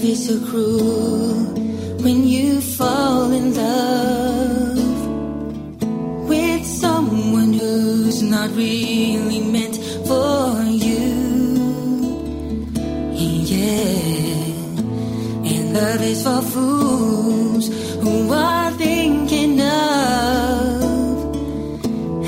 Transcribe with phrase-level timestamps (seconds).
[0.00, 1.34] life is so cruel
[2.02, 4.78] when you fall in love
[6.28, 9.76] with someone who's not really meant
[10.08, 11.18] for you.
[13.52, 13.84] Yeah,
[15.52, 17.68] and love is for fools
[18.02, 20.80] who are thinking of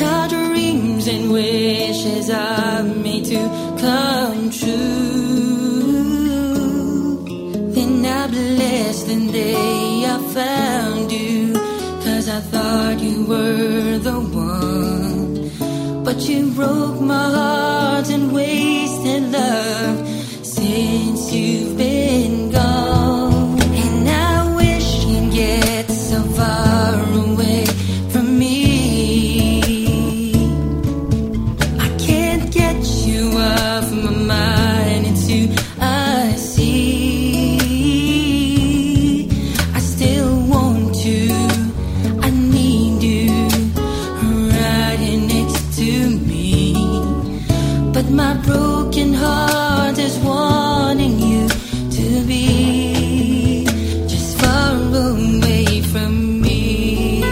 [0.00, 3.38] how dreams and wishes are made to
[3.78, 5.09] come true.
[9.10, 11.52] then day I found you.
[12.04, 16.04] Cause I thought you were the one.
[16.04, 19.49] But you broke my heart and wasted love.
[48.14, 51.48] my broken heart is wanting you
[51.90, 53.64] to be
[54.06, 57.22] just far away from me.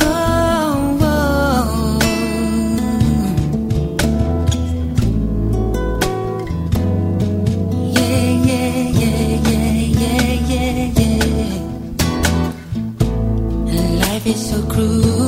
[0.00, 1.98] Oh, oh.
[7.96, 10.92] yeah, yeah, yeah, yeah, yeah,
[13.70, 13.98] yeah.
[14.04, 15.27] Life is so cruel.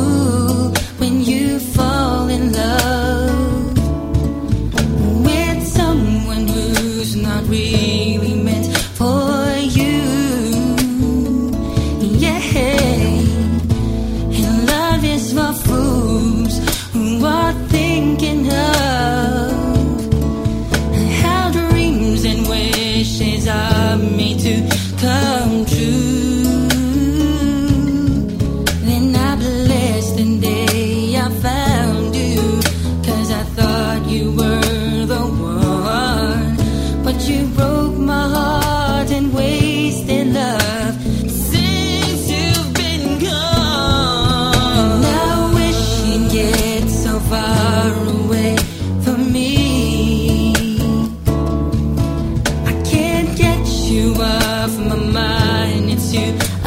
[56.12, 56.59] you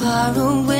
[0.00, 0.79] far away.